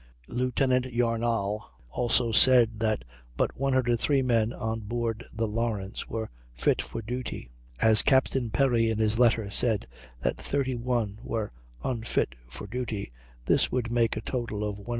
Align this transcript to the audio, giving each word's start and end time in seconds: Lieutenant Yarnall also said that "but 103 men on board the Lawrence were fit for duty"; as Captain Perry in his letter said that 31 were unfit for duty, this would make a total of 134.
Lieutenant 0.29 0.91
Yarnall 0.91 1.61
also 1.91 2.31
said 2.31 2.79
that 2.79 3.05
"but 3.37 3.55
103 3.55 4.23
men 4.23 4.51
on 4.51 4.79
board 4.79 5.23
the 5.31 5.47
Lawrence 5.47 6.09
were 6.09 6.31
fit 6.55 6.81
for 6.81 7.03
duty"; 7.03 7.51
as 7.79 8.01
Captain 8.01 8.49
Perry 8.49 8.89
in 8.89 8.97
his 8.97 9.19
letter 9.19 9.51
said 9.51 9.85
that 10.21 10.37
31 10.37 11.19
were 11.21 11.51
unfit 11.83 12.33
for 12.49 12.65
duty, 12.65 13.11
this 13.45 13.71
would 13.71 13.91
make 13.91 14.17
a 14.17 14.21
total 14.21 14.63
of 14.63 14.77
134. 14.79 14.89